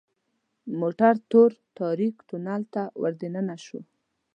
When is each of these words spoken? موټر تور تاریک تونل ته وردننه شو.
موټر 0.79 1.13
تور 1.31 1.51
تاریک 1.79 2.15
تونل 2.29 2.61
ته 2.73 2.81
وردننه 3.01 3.55
شو. 3.65 3.79